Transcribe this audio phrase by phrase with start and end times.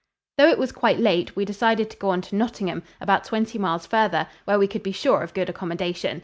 [0.39, 3.85] Though it was quite late, we decided to go on to Nottingham, about twenty miles
[3.85, 6.19] farther, where we could be sure of good accommodation.